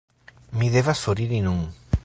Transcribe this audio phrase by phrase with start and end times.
[0.61, 1.61] Mi devas foriri nun